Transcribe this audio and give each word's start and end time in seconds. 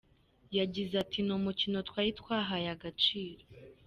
Yagize 0.57 0.93
ati 1.03 1.19
“Ni 1.23 1.31
umukino 1.37 1.77
twari 1.87 2.11
twahaye 2.19 2.67
agaciro. 2.75 3.41